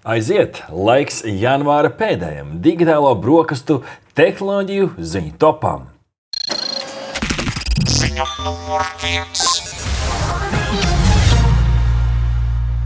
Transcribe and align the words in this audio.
Aiziet, 0.00 0.62
laiks 0.72 1.18
janvāra 1.28 1.90
pēdējiem 1.92 2.54
digitālo 2.64 3.10
brokastu 3.20 3.82
tehnoloģiju 4.16 4.86
ziņu 4.96 5.34
topam. 5.36 5.82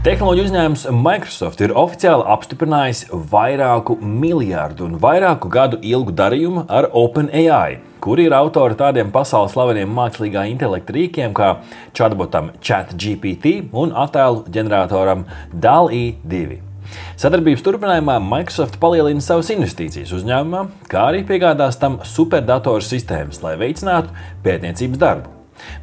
Tehnoloģiju 0.03 0.49
uzņēmums 0.49 0.83
Microsoft 0.91 1.63
ir 1.63 1.71
oficiāli 1.71 2.27
apstiprinājis 2.35 3.05
vairāku 3.31 3.95
miljardu 4.03 4.89
un 4.89 4.99
vairāku 4.99 5.47
gadu 5.47 5.79
ilgu 5.79 6.11
darījumu 6.11 6.67
ar 6.67 6.91
OpenAI, 6.91 7.79
kur 8.03 8.19
ir 8.19 8.35
autori 8.35 8.75
tādiem 8.75 9.15
pasaules 9.15 9.55
slaveniem 9.55 9.87
mākslīgā 10.03 10.49
intelekta 10.51 10.99
rīkiem 10.99 11.31
kā 11.31 11.55
chatbotam 11.95 12.51
ChatGPT 12.59 13.61
un 13.71 13.95
attēlu 14.03 14.43
ģeneratoram 14.51 15.29
DALI 15.55 16.07
2. 16.27 16.74
Sadarbības 17.21 17.63
turpinājumā 17.65 18.17
Microsoft 18.23 18.79
palielina 18.81 19.23
savas 19.23 19.51
investīcijas 19.55 20.13
uzņēmumā, 20.17 20.65
kā 20.91 21.07
arī 21.11 21.23
piegādās 21.27 21.79
tam 21.81 22.01
superdatoru 22.07 22.83
sistēmas, 22.85 23.41
lai 23.45 23.55
veicinātu 23.61 24.13
pētniecības 24.45 25.01
darbu. 25.01 25.35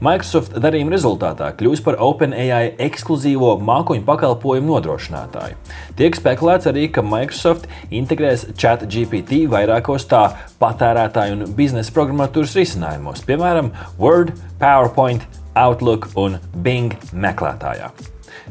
Microsoft 0.02 0.54
darījuma 0.60 0.94
rezultātā 0.94 1.48
kļūs 1.58 1.82
par 1.84 1.98
OpenAI 2.02 2.74
ekskluzīvo 2.86 3.54
mākoņu 3.64 4.04
pakalpojumu 4.08 4.74
nodrošinātāju. 4.74 5.58
Tiek 5.98 6.18
spekulēts 6.18 6.68
arī, 6.70 6.88
ka 6.92 7.04
Microsoft 7.06 7.68
integrēs 7.90 8.48
ChatGPT 8.52 9.44
vairākos 9.52 10.08
tā 10.10 10.24
patērētāju 10.62 11.38
un 11.38 11.58
biznesa 11.58 11.94
programmatūras 11.96 12.56
risinājumos, 12.58 13.24
piemēram, 13.28 13.72
Word, 14.00 14.34
PowerPoint, 14.62 15.28
Outlook 15.58 16.10
un 16.16 16.40
Bing 16.64 16.96
meklētājā. 17.12 17.92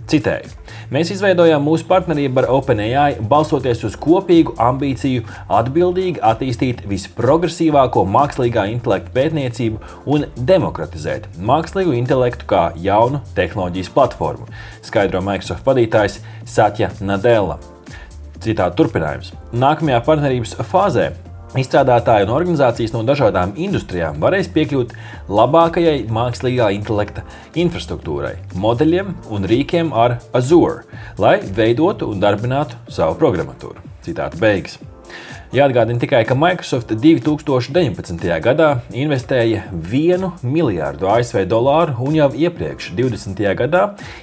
Citēju: 0.10 0.50
Mēs 0.92 1.12
izveidojām 1.14 1.64
mūsu 1.64 1.86
partnerību 1.88 2.42
ar 2.42 2.48
OpenAI 2.52 3.22
balstoties 3.32 3.84
uz 3.88 3.96
kopīgu 4.02 4.56
ambīciju 4.60 5.24
atbildīgi 5.60 6.24
attīstīt 6.26 6.84
visprogresīvāko 6.90 8.04
mākslīgā 8.10 8.66
intelektu 8.74 9.14
pētniecību 9.16 9.80
un 10.12 10.26
demokratizēt 10.36 11.30
mākslīgo 11.38 11.96
intelektu 11.96 12.50
kā 12.50 12.64
jaunu 12.82 13.22
tehnoloģijas 13.38 13.92
platformu, 13.96 14.50
skaidro 14.84 15.22
Microsoft 15.26 15.68
vadītājs 15.68 16.20
Satya 16.46 16.92
Nadella. 17.00 17.60
Citāta 18.42 18.74
turpinājums. 18.74 19.36
Nākamajā 19.54 20.02
partnerības 20.08 20.58
fāzē 20.66 21.12
Izstrādātāji 21.52 22.24
un 22.24 22.30
organizācijas 22.32 22.94
no 22.94 23.02
dažādām 23.04 23.52
industrijām 23.60 24.22
varēs 24.24 24.48
piekļūt 24.56 24.94
labākajai 25.28 26.06
mākslīgā 26.08 26.70
intelekta 26.78 27.26
infrastruktūrai, 27.60 28.38
modeļiem 28.56 29.12
un 29.36 29.48
rīkiem 29.52 29.92
ar 29.92 30.22
Azure, 30.38 30.86
lai 31.20 31.42
veidotu 31.44 32.08
un 32.08 32.24
darbinātu 32.24 32.80
savu 32.88 33.20
programmatūru. 33.20 33.84
Citāta 34.06 34.40
beigas. 34.40 34.78
Jāatgādina 35.52 36.00
tikai, 36.00 36.22
ka 36.24 36.32
Microsoft 36.32 36.94
2019. 36.96 38.22
gadā 38.40 38.68
investēja 38.96 39.66
1 39.76 40.30
miljārdu 40.48 41.10
ASV 41.12 41.42
dolāru 41.52 41.98
un 42.08 42.16
jau 42.16 42.30
iepriekš, 42.32 42.94
20. 42.96 43.42
gadā, 43.60 43.82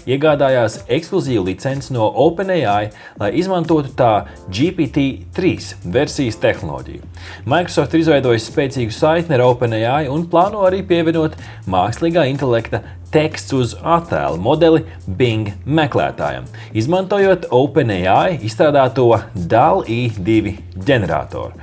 iegādājās 0.08 0.78
ekskluzīvu 0.88 1.44
licenci 1.50 1.92
no 1.92 2.06
OpenAI, 2.24 2.94
lai 3.20 3.28
izmantotu 3.36 3.92
tā 3.98 4.12
GPT-3 4.48 5.92
versijas 5.92 6.40
tehnoloģiju. 6.40 7.04
Microsoft 7.44 7.92
ir 7.92 8.06
izveidojis 8.06 8.48
spēcīgu 8.48 8.96
saikni 8.96 9.36
ar 9.36 9.44
OpenAI 9.50 10.06
un 10.08 10.24
plāno 10.32 10.64
arī 10.64 10.80
pievienot 10.80 11.36
mākslīgā 11.68 12.24
intelekta 12.32 12.80
teksts 13.14 13.54
uz 13.56 13.74
attēlu 13.82 14.40
modeli 14.42 14.84
Bing 15.06 15.52
meklētājam, 15.64 16.48
izmantojot 16.76 17.48
OpenAI 17.54 18.38
izstrādāto 18.46 19.10
DAL-E2 19.34 20.56
ģeneratoru. 20.76 21.54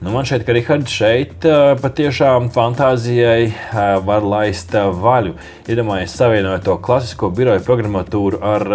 Nu, 0.00 0.14
man 0.14 0.24
šķiet, 0.24 0.46
ka 0.46 0.56
Rihards 0.56 0.92
šeit 0.96 1.44
uh, 1.44 1.74
patiešām 1.76 2.48
fantāzijai 2.54 3.50
uh, 3.50 3.98
var 4.06 4.24
laist 4.24 4.72
uh, 4.72 4.88
vaļu. 4.96 5.34
Iedomājieties, 5.68 6.16
savienojot 6.16 6.64
to 6.64 6.80
klasisko 6.80 7.28
biroju 7.36 7.60
programmatūru 7.68 8.40
ar 8.40 8.68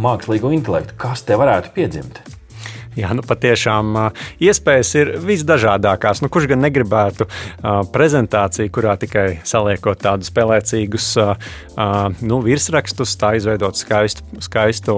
mākslīgo 0.00 0.56
intelektu. 0.56 0.96
Kas 1.04 1.28
te 1.28 1.36
varētu 1.36 1.76
piedzimt? 1.76 2.24
Jā, 2.98 3.12
nu 3.14 3.22
patiešām 3.22 3.94
iespējas 4.42 4.88
ir 4.98 5.10
visdažādākās. 5.22 6.24
Nu, 6.24 6.28
kurš 6.32 6.48
gan 6.50 6.58
negribētu 6.64 7.28
prezentāciju, 7.94 8.72
kurā 8.74 8.96
tikai 8.98 9.26
saliekot 9.46 10.00
tādus 10.02 10.32
spēlēcīgus 10.32 11.06
nu, 12.26 12.38
virsrakstus, 12.42 13.12
tā 13.20 13.36
izveidot 13.38 13.78
skaistu, 13.78 14.26
skaistu 14.42 14.96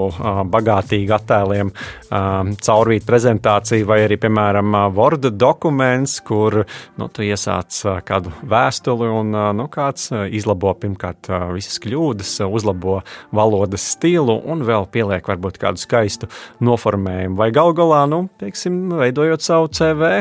bagātīgu 0.49 1.13
attēliem, 1.19 1.73
caurvīt 2.09 3.05
prezentāciju, 3.09 3.85
vai 3.91 4.01
arī, 4.07 4.17
piemēram, 4.25 4.73
Word 4.97 5.29
dokuments, 5.37 6.17
kur 6.25 6.63
nu, 6.97 7.11
tu 7.13 7.27
iesāc 7.29 7.77
kādu 8.09 8.33
vēstuli 8.49 9.11
un 9.21 9.37
nu, 9.61 9.69
kāds 9.73 10.09
izlabo 10.33 10.73
pirmkārt 10.81 11.29
visas 11.53 11.77
kļūdas, 11.85 12.39
uzlabo 12.49 13.03
valodas 13.37 13.85
stilu 13.99 14.41
un 14.49 14.65
vēl 14.65 14.89
pieliek 14.89 15.29
varbūt 15.29 15.61
kādu 15.61 15.85
skaistu 15.85 16.33
noformējumu 16.65 17.37
vai 17.37 17.53
galvā 17.53 17.82
galā, 17.83 18.05
nu, 18.11 18.25
teiksim, 18.41 18.79
veidojot 19.01 19.45
savu 19.45 19.69
CV, 19.75 20.15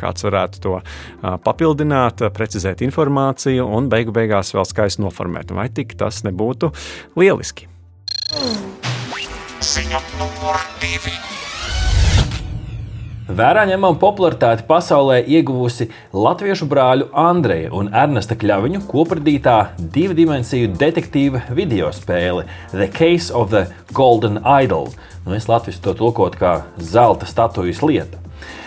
kāds 0.00 0.26
varētu 0.28 0.62
to 0.64 0.76
papildināt, 1.46 2.24
precizēt 2.36 2.84
informāciju 2.86 3.66
un 3.66 3.90
beigu 3.92 4.14
beigās 4.16 4.54
vēl 4.56 4.68
skaisti 4.68 5.04
noformēt. 5.04 5.54
Vai 5.56 5.70
tik 5.74 5.96
tas 6.00 6.22
nebūtu 6.28 6.72
lieliski? 7.18 7.68
Ziņa 9.60 10.00
numur 10.16 10.56
divi. 10.80 11.39
Vērā 13.30 13.62
ņemama 13.68 13.94
popularitāti 14.02 14.64
pasaulē 14.66 15.20
ieguvusi 15.22 15.86
latviešu 16.10 16.66
brāļu 16.66 17.04
Andreja 17.14 17.68
un 17.78 17.86
Ernesta 17.94 18.34
Kļaviņu 18.34 18.80
kopradītā 18.90 19.54
divu 19.94 20.16
dimensiju 20.18 20.72
detektīva 20.80 21.44
video 21.54 21.92
spēle 21.94 22.48
The 22.72 22.88
Case 22.90 23.30
of 23.30 23.52
the 23.54 23.68
Golden 23.94 24.40
Idol. 24.42 24.90
Nu, 25.22 25.36
es 25.38 25.46
latviešu 25.46 25.84
to 25.84 25.94
tulkotu 26.00 26.42
kā 26.42 26.56
zelta 26.82 27.28
statujas 27.30 27.84
lieta. 27.86 28.18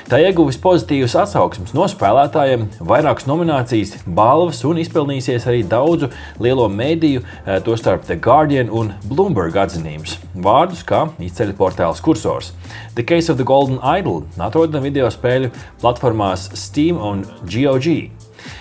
Tā 0.09 0.19
ieguvis 0.19 0.59
pozitīvas 0.59 1.16
atsauksmes 1.22 1.72
no 1.73 1.85
spēlētājiem, 1.89 2.66
vairākas 2.85 3.25
nominācijas, 3.29 3.94
balvas 4.03 4.59
un 4.67 4.81
izpelnījusies 4.81 5.47
arī 5.47 5.61
daudzu 5.66 6.09
lielo 6.44 6.67
mediju, 6.69 7.23
eh, 7.45 7.61
tostarp 7.63 8.03
The 8.06 8.17
Guardian 8.19 8.69
un 8.69 8.94
Bloomberg 9.07 9.56
atzinības. 9.56 10.17
Vārdus 10.35 10.84
kā 10.84 11.06
izceļ 11.17 11.56
portāls 11.57 12.03
kursors. 12.03 12.51
The 12.95 13.03
Case 13.03 13.31
of 13.31 13.38
the 13.38 13.47
Golden 13.47 13.79
Idol 13.79 14.25
atrodama 14.38 14.84
video 14.84 15.07
spēļu 15.07 15.51
platformās 15.81 16.50
Steam 16.53 16.97
un 16.97 17.25
GOG. 17.45 18.11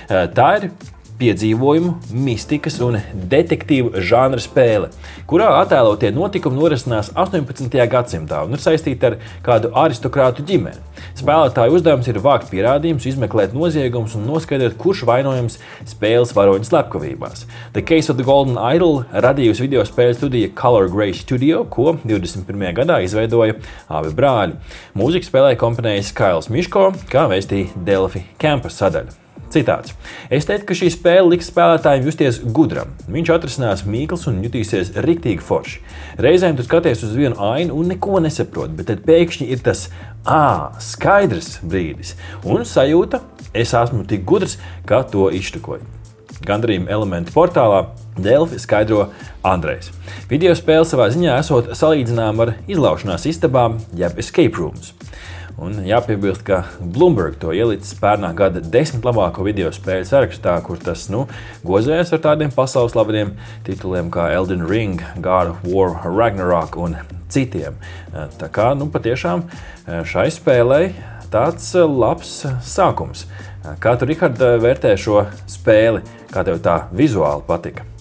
Eh, 0.09 0.27
tā 0.29 0.63
ir 0.63 0.71
piedzīvojumu, 1.23 1.95
mistikas 2.13 2.81
un 2.83 2.99
detektīvu 3.31 4.03
žanra 4.03 4.43
spēle, 4.43 4.91
kurā 5.31 5.49
attēlotie 5.61 6.11
notikumi 6.15 6.59
norisinās 6.59 7.13
18. 7.15 7.79
gadsimtā 7.93 8.43
un 8.47 8.57
ir 8.57 8.63
saistīti 8.63 9.07
ar 9.07 9.19
kādu 9.47 9.71
aristokrātu 9.85 10.45
ģimeni. 10.49 10.81
Spēlētāju 11.19 11.77
uzdevums 11.77 12.09
ir 12.11 12.21
vākt 12.25 12.51
pierādījumus, 12.51 13.07
izmeklēt 13.11 13.55
noziegumus 13.57 14.17
un 14.19 14.27
noskaidrot, 14.29 14.77
kurš 14.81 15.05
vainojams 15.09 15.59
spēles 15.89 16.35
varoņu 16.37 16.69
slepkavībās. 16.69 17.47
The 17.77 17.85
Case 17.87 18.13
of 18.13 18.19
the 18.19 18.27
Golden 18.27 18.59
Idol 18.59 19.03
radījusi 19.13 19.67
video 19.67 19.87
spēļu 19.87 20.19
studija 20.19 20.53
Color 20.59 20.91
Grey 20.93 21.15
Studio, 21.17 21.65
ko 21.71 21.97
21. 22.03 22.69
gadā 22.83 23.03
izveidoja 23.07 23.59
abi 23.93 24.15
brāļi. 24.19 24.61
Mūziku 24.99 25.31
spēlē 25.31 25.57
komponējis 25.61 26.15
Kails 26.17 26.53
Miško, 26.53 26.91
kā 27.13 27.29
vēstīja 27.33 27.85
Delphi 27.87 28.27
Campus 28.43 28.81
sadaļa. 28.83 29.22
Citāts. 29.53 29.93
Es 30.33 30.47
teiktu, 30.49 30.65
ka 30.71 30.77
šī 30.79 30.89
spēle 30.95 31.35
liks 31.35 31.51
spēlētājiem 31.53 32.07
justies 32.09 32.39
gudram. 32.57 32.95
Viņš 33.13 33.33
atrisinās 33.35 33.85
mīklas 33.85 34.25
un 34.31 34.41
jutīsies 34.45 34.95
riktīgi 35.05 35.45
forši. 35.45 35.83
Reizēm 36.25 36.57
tu 36.57 36.65
skaties 36.65 37.05
uz 37.05 37.13
vienu 37.19 37.37
ainu 37.53 37.77
un 37.77 37.93
neko 37.93 38.23
nesaproti, 38.25 38.79
bet 38.79 38.89
tad 38.89 39.03
pēkšņi 39.05 39.51
ir 39.53 39.61
tas 39.67 39.89
ah, 40.25 40.73
skaidrs 40.81 41.59
brīdis 41.61 42.15
un 42.49 42.65
sajūta, 42.69 43.21
es 43.53 43.75
esmu 43.77 44.07
tik 44.09 44.25
gudrs, 44.29 44.57
ka 44.89 45.03
to 45.13 45.29
iztukoju. 45.37 45.85
Gandrījuma 46.43 46.91
elementu 46.91 47.35
portālā 47.35 47.85
Delfi 48.19 48.59
skaidro 48.61 49.11
Andrejs. 49.47 49.93
Video 50.31 50.55
spēle 50.59 50.89
savā 50.89 51.07
ziņā 51.13 51.37
esot 51.43 51.71
salīdzināma 51.79 52.47
ar 52.47 52.55
izlaušanās 52.71 53.29
istabām, 53.31 53.79
jeb 53.97 54.19
escape 54.21 54.59
rooms. 54.59 54.95
Un 55.61 55.83
jāpiebilst, 55.85 56.43
ka 56.47 56.63
Bloomberg 56.81 57.37
to 57.43 57.53
ielicis 57.53 57.93
pērnā 58.01 58.33
gada 58.37 58.63
desmit 58.65 59.05
labāko 59.05 59.45
video 59.45 59.69
spēļu 59.75 60.09
sarakstā, 60.09 60.57
kur 60.65 60.81
tas 60.81 61.05
nu, 61.13 61.27
gozējas 61.67 62.15
ar 62.17 62.23
tādiem 62.25 62.55
pasaules 62.55 62.95
slaveniem 62.95 63.35
tituliem 63.67 64.09
kā 64.13 64.31
Elden 64.33 64.65
Ring, 64.69 65.03
God 65.21 65.53
of 65.53 65.67
War, 65.69 65.99
Ragnarok 66.09 66.81
un 66.81 66.97
citiem. 67.33 67.77
Tā 68.13 68.49
kā 68.53 68.73
nu, 68.79 68.89
patiešām 68.93 69.45
šai 70.09 70.29
spēlei 70.33 70.95
tāds 71.33 71.73
labs 71.77 72.43
sākums. 72.65 73.27
Kā 73.83 73.95
tu, 73.95 74.09
Rihard, 74.09 74.41
vērtē 74.41 74.97
šo 74.99 75.27
spēli, 75.51 76.03
kā 76.33 76.43
tev 76.49 76.65
tā 76.65 76.83
vizuāli 76.97 77.47
patika? 77.47 77.92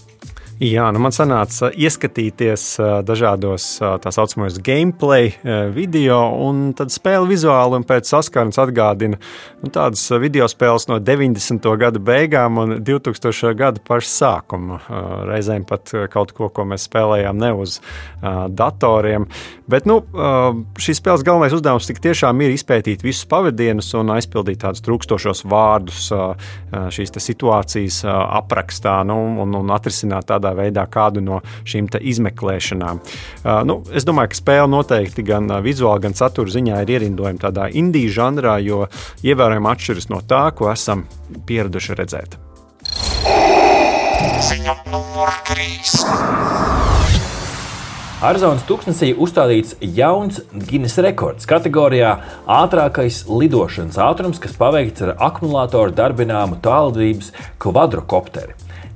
Jā, 0.62 0.84
nu 0.94 1.00
man 1.02 1.10
sanāca 1.10 1.72
ieskatīties 1.74 2.64
dažādos 3.02 3.64
tā 3.82 4.12
saucamajos 4.14 4.60
gameplay 4.62 5.32
video, 5.74 6.20
un 6.46 6.76
tad 6.78 6.94
spēle 6.94 7.26
vizuāli 7.32 7.80
un 7.80 7.86
pēc 7.90 8.12
saskarnes 8.12 8.60
atgādina 8.62 9.18
nu, 9.18 9.72
tādas 9.74 10.04
video 10.22 10.46
spēles 10.46 10.86
no 10.92 11.00
90. 11.02 11.66
gada 11.82 11.98
beigām 11.98 12.60
un 12.62 12.76
2000. 12.78 13.56
gada 13.58 13.82
paša 13.88 14.12
sākuma. 14.12 14.78
Reizēm 15.32 15.66
pat 15.66 15.96
kaut 16.14 16.36
ko, 16.38 16.52
ko 16.54 16.68
mēs 16.70 16.86
spēlējām 16.86 17.42
ne 17.42 17.50
uz 17.58 17.80
datoriem. 18.22 19.26
Bet 19.66 19.90
nu, 19.90 19.98
šīs 20.78 21.02
spēles 21.02 21.26
galvenais 21.26 21.58
uzdevums 21.58 21.90
tik 21.90 22.04
tiešām 22.06 22.46
ir 22.46 22.54
izpētīt 22.54 23.02
visus 23.02 23.26
pavadienus 23.34 23.90
un 23.98 24.14
aizpildīt 24.14 24.62
tādus 24.62 24.86
trūkstošos 24.86 25.42
vārdus 25.50 26.06
šīs 26.70 27.18
situācijas 27.18 28.04
aprakstā 28.06 29.00
nu, 29.10 29.18
un, 29.42 29.58
un 29.64 29.74
atrisināt 29.74 30.30
tādā 30.30 30.51
tādā 30.52 30.60
veidā 30.60 30.86
kādu 30.90 31.22
no 31.22 31.42
šīm 31.66 31.90
izmeklēšanām. 32.00 33.00
Uh, 33.44 33.64
nu, 33.66 33.82
es 33.94 34.06
domāju, 34.06 34.32
ka 34.32 34.40
spēle 34.40 34.70
noteikti 34.70 35.24
gan 35.24 35.50
uh, 35.50 35.62
vizuāli, 35.62 36.02
gan 36.04 36.14
satura 36.14 36.52
ziņā 36.52 36.84
ir 36.84 36.96
ierindojama 36.98 37.40
tādā 37.40 37.70
indiju 37.72 38.12
žanrā, 38.12 38.60
jo 38.62 38.88
ievērojami 39.24 39.72
atšķiras 39.72 40.10
no 40.12 40.22
tā, 40.22 40.52
ko 40.56 40.72
esam 40.72 41.06
pieraduši 41.48 41.98
redzēt. 41.98 42.38
Ziņa 44.42 44.76
numur 44.92 45.32
3. 45.48 46.82
Arizonas 48.22 48.62
tūkstnesī 48.70 49.16
uzstādīts 49.18 49.74
jauns 49.82 50.44
Guinness 50.54 51.02
rekords 51.02 51.48
kategorijā 51.50 52.12
ātrākais 52.46 53.24
lidošanas 53.26 53.98
ātrums, 53.98 54.38
kas 54.42 54.54
paveikts 54.62 55.08
ar 55.08 55.16
akumulātoru 55.18 55.96
darbināmu 55.98 56.60
tālredzības 56.62 57.32
kvadrokopteri. 57.64 58.54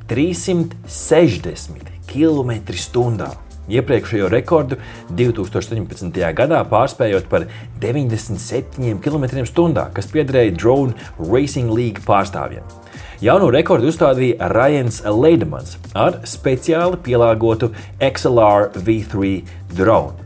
360 0.10 1.92
km/h. 2.08 3.32
Iepriekšējo 3.66 4.28
rekordu 4.30 4.78
2017. 5.18 6.20
gadā 6.38 6.60
pārspējot 6.70 7.26
par 7.32 7.48
97 7.82 9.00
km/h, 9.02 9.88
kas 9.96 10.12
piederēja 10.14 10.54
Drone 10.54 10.94
Racing 11.18 11.74
League 11.74 12.06
pārstāvjiem. 12.06 12.62
Jauno 13.26 13.48
rekordu 13.50 13.90
uzstādīja 13.90 14.52
Ryans 14.52 15.00
Leidemans 15.08 15.80
ar 15.96 16.20
speciāli 16.28 17.00
pielāgotu 17.02 17.72
XLR 18.04 18.76
V3 18.76 19.42
dronu. 19.74 20.25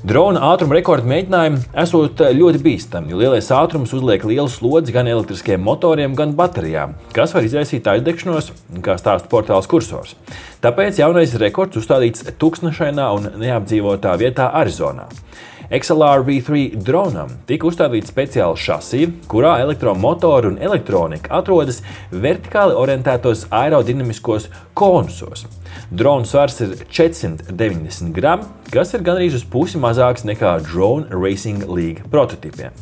Drona 0.00 0.40
ātruma 0.48 0.78
rekorda 0.78 1.04
mēģinājumi 1.04 1.58
esot 1.82 2.22
ļoti 2.32 2.60
bīstami, 2.64 3.10
jo 3.12 3.18
lielais 3.20 3.50
ātrums 3.52 3.90
uzliek 3.92 4.22
lielu 4.24 4.48
slodzi 4.48 4.94
gan 4.94 5.10
elektriskiem 5.12 5.60
motoriem, 5.60 6.14
gan 6.16 6.32
baterijām, 6.38 6.94
kas 7.12 7.34
var 7.36 7.44
izraisīt 7.44 7.84
aizdegšanos, 7.92 8.48
kā 8.80 8.96
stāsta 8.96 9.28
portāls 9.28 9.68
kursors. 9.68 10.14
Tāpēc 10.64 11.02
jaunais 11.02 11.36
rekords 11.42 11.76
uzstādīts 11.82 12.24
tūkstošainā 12.40 13.10
un 13.18 13.28
neapdzīvotā 13.44 14.16
vietā 14.24 14.48
Arizonā. 14.62 15.04
XLR 15.70 16.24
V3 16.26 16.80
dronam 16.82 17.28
tika 17.46 17.68
uzstādīta 17.68 18.08
speciāla 18.10 18.56
šasija, 18.58 19.12
kurā 19.30 19.52
elektromotori 19.62 20.48
un 20.50 20.56
elektronika 20.58 21.30
atrodas 21.38 21.78
vertikāli 22.10 22.74
orientētos 22.74 23.44
aerodinamiskos 23.54 24.48
konusos. 24.74 25.44
Drona 25.94 26.26
svars 26.26 26.58
ir 26.66 26.74
490 26.90 28.10
gramu, 28.18 28.50
kas 28.74 28.96
ir 28.98 29.06
gandrīz 29.06 29.38
uz 29.38 29.46
pusi 29.46 29.78
mazāks 29.78 30.26
nekā 30.26 30.56
Drone 30.66 31.06
Racing 31.14 31.62
League 31.70 32.02
prototipiem. 32.10 32.74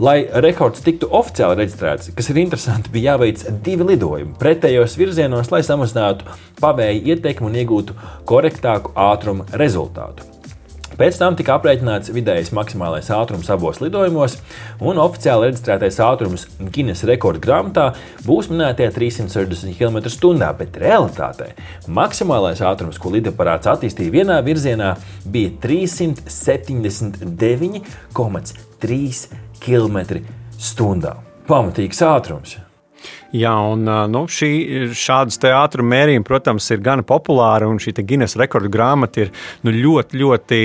Lai 0.00 0.24
rekords 0.40 0.80
tiktu 0.80 1.12
oficiāli 1.12 1.60
reģistrēts, 1.60 2.14
kas 2.16 2.32
ir 2.32 2.40
interesanti, 2.40 2.88
bija 2.96 3.18
jāveic 3.18 3.44
divi 3.60 3.92
lidojumi 3.92 4.38
pretējos 4.40 4.96
virzienos, 4.96 5.52
lai 5.52 5.60
samazinātu 5.68 6.32
pavēju 6.64 7.12
ietekmi 7.12 7.52
un 7.52 7.60
iegūtu 7.60 8.02
korektāku 8.24 8.96
ātruma 8.96 9.44
rezultātu. 9.52 10.39
Pēc 11.00 11.16
tam 11.16 11.32
tika 11.32 11.54
aprēķināts 11.56 12.12
vidējais 12.12 12.52
maksimālais 12.52 13.06
ātrums 13.16 13.48
abos 13.48 13.80
lidojumos, 13.80 14.36
un 14.84 15.00
oficiāli 15.00 15.48
reģistrētais 15.48 15.96
ātrums 16.04 16.44
Guinness 16.74 17.06
rekorda 17.08 17.40
grāmatā 17.46 17.86
būs 18.26 18.50
minētie 18.52 18.90
360 18.92 19.80
km/h, 19.80 20.44
bet 20.60 20.76
realitātē 20.84 21.56
maksimālais 21.88 22.60
ātrums, 22.60 23.00
ko 23.00 23.08
lidaparāts 23.16 23.64
attīstīja 23.72 24.12
vienā 24.20 24.36
virzienā, 24.44 25.00
bija 25.24 25.56
379,3 25.64 27.80
km/h. 29.64 30.20
Pamatīgs 31.48 32.04
ātrums! 32.04 32.60
Jā, 33.30 33.52
un 33.70 33.86
nu, 34.10 34.24
šī, 34.26 34.50
šādas 34.96 35.38
ātruma 35.46 35.94
mērījumi, 35.94 36.26
protams, 36.26 36.66
ir 36.74 36.80
gan 36.82 37.04
populāri, 37.06 37.68
un 37.70 37.78
šī 37.78 37.94
Guinness 38.00 38.38
rekordu 38.40 38.70
grāmata 38.72 39.22
ir 39.22 39.30
nu, 39.62 39.70
ļoti, 39.70 40.18
ļoti 40.18 40.60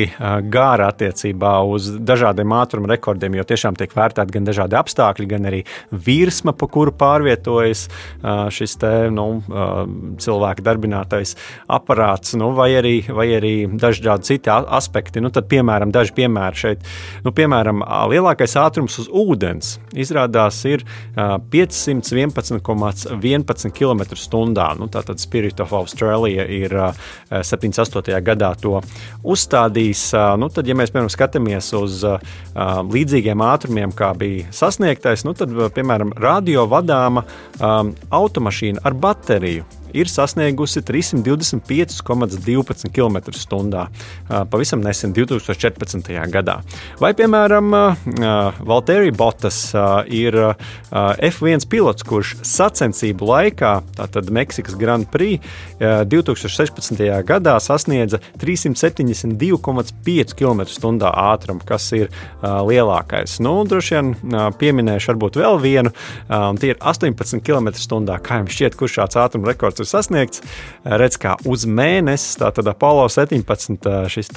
gāra 0.49 0.89
attiecībā 0.89 1.51
uz 1.69 1.91
dažādiem 2.01 2.55
ātruma 2.57 2.89
rekordiem, 2.89 3.37
jo 3.37 3.45
tiešām 3.45 3.77
tiek 3.77 3.93
vērtēti 3.93 4.33
gan 4.33 4.47
dažādi 4.49 4.79
apstākļi, 4.79 5.27
gan 5.29 5.45
arī 5.51 5.61
virsma, 5.91 6.55
pa 6.57 6.69
kuru 6.71 6.93
pārvietojas 6.97 7.85
šis 8.55 8.75
te, 8.81 8.93
nu, 9.13 9.27
cilvēka 10.25 10.65
darbinātais 10.65 11.35
aparāts, 11.69 12.33
nu, 12.39 12.49
vai, 12.57 12.71
arī, 12.79 12.95
vai 13.05 13.27
arī 13.37 13.53
dažādi 13.69 14.31
citi 14.31 14.49
aspekti. 14.49 15.21
Nu, 15.21 15.29
tad, 15.33 15.45
piemēram, 15.53 15.93
daži 15.93 16.15
piemēri 16.17 16.63
šeit, 16.63 16.89
nu, 17.27 17.35
piemēram, 17.35 17.85
lielākais 18.09 18.57
ātrums 18.61 18.97
uz 19.03 19.11
ūdens 19.13 19.75
izrādās 19.93 20.63
ir 20.65 20.81
511 21.15 22.24
11,11 22.33 23.71
km/h. 23.75 24.79
Nu, 24.79 24.87
tātad 24.91 25.21
Spirit 25.21 25.59
of 25.63 25.73
Australia 25.73 26.45
ir 26.49 26.73
78. 27.29 28.21
gadā 28.25 28.51
to 28.61 28.81
uzstādījis. 29.23 30.07
Nu, 30.41 30.49
tad, 30.53 30.67
ja 30.67 30.77
mēs 30.77 30.93
piemēram 30.93 31.13
skatāmies 31.13 31.71
uz 31.77 32.03
līdzīgiem 32.95 33.45
ātrumiem, 33.45 33.95
kā 33.95 34.13
bija 34.17 34.49
sasniegtais, 34.55 35.25
nu, 35.27 35.35
tad, 35.37 35.53
piemēram, 35.75 36.15
radio 36.21 36.65
vadāma 36.71 37.25
automašīna 37.61 38.85
ar 38.85 38.93
bateriju 38.97 39.84
ir 39.95 40.11
sasniegusi 40.11 40.83
325,12 40.85 42.91
km/h. 42.91 43.87
Pavisam 44.51 44.83
nesen, 44.83 45.15
2014. 45.15 46.11
gadā. 46.33 46.59
Vai, 46.99 47.13
piemēram, 47.17 47.71
Valtteri 48.67 49.11
Bottas 49.15 49.71
ir 50.11 50.35
F1 50.91 51.63
pilots, 51.71 52.03
kurš 52.05 52.35
sacensību 52.45 53.25
laikā, 53.31 53.71
tātad 53.97 54.29
Meksikas 54.35 54.75
Grand 54.79 55.07
Prix 55.13 55.39
2016. 55.79 57.23
gadā 57.25 57.55
sasniedza 57.63 58.19
372,5 58.41 60.33
km/h 60.35 61.11
ātrumu, 61.25 61.61
kas 61.65 61.93
ir 61.95 62.07
lielākais. 62.41 63.39
Nu, 63.43 63.65
droši 63.67 63.95
vien 63.95 64.15
pieminēšu 64.59 65.07
varbūt 65.13 65.33
vēl 65.39 65.55
vienu, 65.63 65.89
un 66.29 66.57
tie 66.59 66.69
ir 66.73 66.79
18 66.81 67.41
km/h. 67.45 68.19
Kā 68.25 68.33
jums 68.41 68.53
šķiet, 68.55 68.73
kurš 68.79 68.93
šāds 68.99 69.15
ātruma 69.21 69.45
rekords 69.51 69.79
ir 69.81 69.84
sasniegts. 69.89 70.43
Redz, 70.85 71.19
kā 71.21 71.35
uz 71.49 71.65
mēnesi, 71.69 72.35
tātad 72.41 72.69
Apollo 72.71 73.07
17, 73.13 73.91
šis 74.11 74.31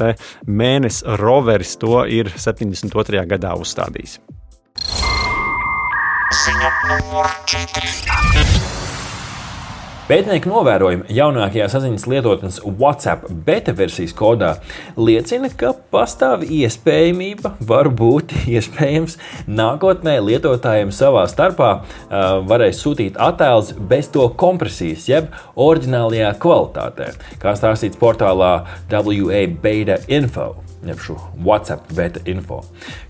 mēnesis 0.46 1.04
roveris 1.20 1.76
to 1.80 2.04
ir 2.06 2.32
72. 2.36 3.24
gadā 3.28 3.54
uzstādījis. 3.58 4.18
Ziņa 6.38 6.72
numur 6.90 7.30
4. 7.48 8.77
Pētnieku 10.08 10.48
novērojumi 10.48 11.12
jaunākajā 11.12 11.66
saziņas 11.68 12.06
lietotnes 12.08 12.54
WhatsApp 12.64 13.26
beta 13.44 13.74
versijas 13.76 14.14
kodā 14.16 14.54
liecina, 14.96 15.50
ka 15.52 15.74
pastāv 15.92 16.46
iespējamība, 16.48 17.50
varbūt 17.68 18.32
iespējams, 18.48 19.18
nākotnē 19.52 20.14
lietotājiem 20.24 20.94
savā 20.96 21.26
starpā 21.28 21.68
uh, 21.74 22.38
varēs 22.48 22.80
sūtīt 22.80 23.20
attēlus 23.20 23.74
bez 23.90 24.08
to 24.14 24.24
kompresijas, 24.40 25.04
jeb 25.12 25.28
oriģinālajā 25.60 26.32
kvalitātē, 26.40 27.10
kā 27.44 27.52
stāstīts 27.60 28.00
portālā 28.00 28.54
WA 28.88 29.44
Beta 29.60 30.00
Info 30.08 30.54
jeb 30.86 31.00
šo 31.02 31.16
WhatsApp 31.44 31.90
beta 31.96 32.22
info. 32.30 32.60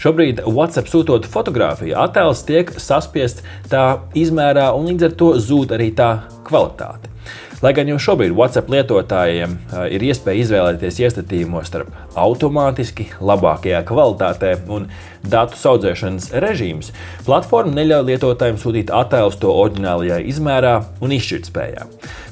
Šobrīd 0.02 0.42
WhatsApp 0.46 0.90
sūtot 0.90 1.28
fotografiju, 1.28 1.96
attēls 2.00 2.44
tiek 2.48 2.72
saspiests 2.80 3.44
tā 3.72 3.84
izmērā, 4.18 4.70
un 4.76 4.88
līdz 4.92 5.10
ar 5.10 5.18
to 5.20 5.34
zūd 5.42 5.76
arī 5.76 5.90
tā 5.96 6.10
kvalitāte. 6.48 7.12
Lai 7.58 7.72
gan 7.74 7.88
jau 7.90 7.96
šobrīd 7.98 8.36
WhatsApp 8.38 8.68
lietotājiem 8.70 9.56
ir 9.90 10.02
iespēja 10.06 10.44
izvēlēties 10.44 11.00
iestatījumos 11.02 11.66
starp 11.66 11.88
automātiski, 12.14 13.08
labākajā 13.18 13.80
kvalitātē 13.88 14.52
un 14.70 14.86
datu 15.26 15.58
audzēšanas 15.72 16.28
režīmus, 16.44 16.92
platforma 17.26 17.74
neļauj 17.80 18.06
lietotājiem 18.12 18.60
sūtīt 18.62 18.92
attēlus 18.94 19.40
to 19.42 19.50
oriģinālajā 19.50 20.20
izmērā 20.30 20.76
un 21.02 21.16
izšķirtspējā. 21.18 21.88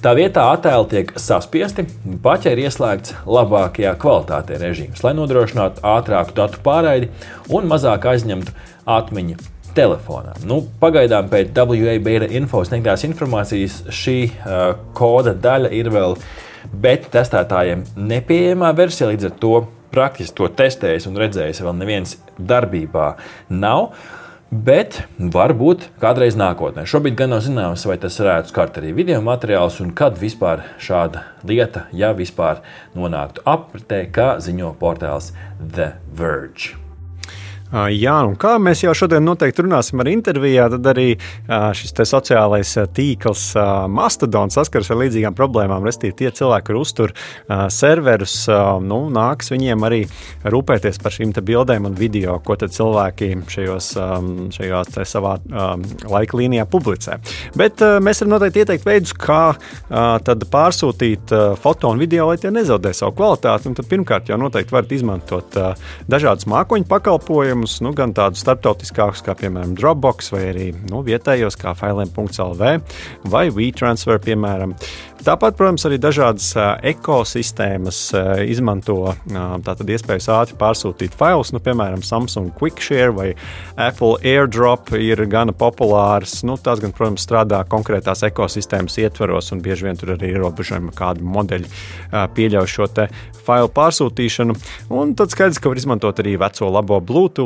Tā 0.07 0.15
vietā 0.15 0.47
attēli 0.53 0.91
tiek 0.95 1.13
saspiesti, 1.19 1.89
paķē 2.23 2.55
ir 2.55 2.63
ieslēgts 2.69 3.19
labākajā 3.27 3.97
kvalitātē 3.99 4.63
režīms, 4.63 5.03
lai 5.03 5.17
nodrošinātu 5.19 5.83
ātrāku 5.97 6.39
datu 6.39 6.63
pārraidi 6.63 7.11
un 7.51 7.67
mazāk 7.75 8.07
aizņemtu 8.15 8.55
atmiņu 8.87 9.43
telefonā. 9.77 10.35
Nu, 10.49 10.63
pagaidām 10.81 11.31
pēc 11.33 11.53
WA 11.57 11.97
beta 12.03 12.29
info 12.33 12.65
sniegtās 12.67 13.05
informācijas 13.09 13.83
šī 13.93 14.19
uh, 14.27 14.67
koda 14.97 15.37
daļa 15.37 15.73
ir 15.77 15.93
vēl 15.95 16.17
beta 16.73 17.13
testētājiem 17.19 17.85
nepieejamā 17.97 18.73
versija, 18.77 19.11
līdz 19.13 19.31
ar 19.31 19.41
to 19.41 19.55
praktiski 19.95 20.37
to 20.37 20.51
testējis 20.53 21.09
un 21.11 21.19
redzējis, 21.21 21.65
vēl 21.65 21.77
neviens 21.81 22.17
darbībā 22.39 23.15
nav. 23.53 23.93
Bet 24.47 25.01
varbūt 25.19 25.89
kādreiz 25.99 26.37
nākotnē. 26.39 26.85
Šobrīd 26.87 27.17
gan 27.19 27.33
nav 27.35 27.43
zināms, 27.43 27.83
vai 27.91 27.97
tas 27.99 28.15
varētu 28.23 28.53
skart 28.53 28.79
arī 28.79 28.95
video 28.95 29.19
materiālus 29.27 29.81
un 29.83 29.91
kad 29.91 30.23
vispār 30.23 30.63
šāda 30.79 31.27
lieta, 31.43 31.89
ja 31.91 32.15
vispār 32.15 32.63
nonāktu 32.95 33.43
apritē, 33.43 34.05
kā 34.07 34.37
ziņo 34.39 34.77
portāls 34.79 35.33
The 35.59 35.97
Verge. 36.15 36.86
Jā, 37.67 38.15
un 38.23 38.37
kā 38.39 38.53
mēs 38.63 38.85
jau 38.85 38.93
šodien 38.95 39.25
noteikti 39.27 39.65
runāsim 39.65 39.99
ar 39.99 40.07
intervijā, 40.07 40.69
tad 40.71 40.87
arī 40.87 41.17
šis 41.75 41.97
sociālais 42.07 42.71
tīkls 42.95 43.43
Mastodon 43.91 44.53
saskaras 44.55 44.93
ar 44.95 45.01
līdzīgām 45.01 45.35
problēmām. 45.35 45.83
Restīvi, 45.83 46.15
tie 46.21 46.31
cilvēki, 46.31 46.67
kur 46.69 46.79
uztur 46.79 47.15
serverus, 47.75 48.37
nu, 48.87 49.01
nāks 49.11 49.51
viņiem 49.51 49.83
arī 49.89 49.99
rūpēties 50.47 51.01
par 51.03 51.17
šīm 51.17 51.35
bildēm 51.35 51.91
un 51.91 51.97
video, 51.99 52.37
ko 52.47 52.55
cilvēki 52.55 53.33
šajos, 53.51 53.91
šajos 54.55 55.01
savā 55.11 55.35
laika 56.07 56.39
līnijā 56.39 56.69
publicē. 56.71 57.19
Bet 57.59 57.83
mēs 57.83 58.23
varam 58.23 58.37
noteikti 58.37 58.63
ieteikt 58.63 58.87
veidus, 58.87 59.17
kā 59.19 59.57
pārsūtīt 59.91 61.35
foto 61.59 61.91
un 61.91 61.99
video, 61.99 62.31
lai 62.31 62.39
tie 62.39 62.55
nezaudē 62.55 62.95
savu 62.95 63.19
kvalitāti. 63.19 63.67
Un 63.67 63.75
tad 63.75 63.91
pirmkārt 63.91 64.31
jau 64.31 64.39
noteikti 64.39 64.79
varat 64.79 64.95
izmantot 64.95 65.61
dažādus 66.07 66.47
mākoņu 66.47 66.87
pakalpojumus 66.95 67.56
pakalpojumus, 67.57 67.81
nu, 67.81 67.93
gan 67.95 68.13
tādus 68.13 68.43
starptautiskākus, 68.45 69.25
kā 69.25 69.35
piemēram 69.37 69.75
Dropbox, 69.77 70.33
vai 70.33 70.51
arī 70.51 70.75
nu, 70.91 71.03
vietējos, 71.03 71.57
kā 71.57 71.75
Filem.CLV 71.75 72.81
vai 73.25 73.51
WeTransfer, 73.51 74.21
piemēram. 74.21 74.75
Tāpat, 75.27 75.57
protams, 75.57 75.83
arī 75.89 75.97
dažādas 75.99 76.53
ekosistēmas 76.87 78.13
izmanto 78.47 79.15
tātad 79.27 79.89
iespējas 79.91 80.29
ātri 80.31 80.59
pārsūtīt 80.61 81.17
failus, 81.17 81.53
nu, 81.55 81.61
piemēram, 81.65 82.03
Samsung 82.05 82.53
QuickShare 82.55 83.15
vai 83.17 83.29
Apple 83.75 84.21
AirDrop 84.23 84.93
ir 84.95 85.25
gana 85.27 85.55
populāras. 85.57 86.43
Nu, 86.47 86.59
tās 86.61 86.83
gan, 86.85 86.93
protams, 86.95 87.25
strādā 87.27 87.63
konkrētās 87.67 88.23
ekosistēmas 88.29 88.99
ietvaros, 89.03 89.51
un 89.57 89.65
bieži 89.65 89.89
vien 89.89 89.99
tur 89.99 90.15
arī 90.15 90.31
ir 90.31 90.39
ierobežojumi, 90.39 90.95
kādi 90.95 91.27
modeļi 91.27 91.73
pieļauj 92.37 92.71
šo 92.77 92.91
failu 93.47 93.71
pārsūtīšanu. 93.73 94.55
Un 94.95 95.17
tad 95.19 95.33
skaidrs, 95.33 95.59
ka 95.63 95.71
var 95.71 95.81
izmantot 95.81 96.21
arī 96.23 96.37
veco 96.39 96.69
labo 96.71 97.01
Bluetooth 97.01 97.46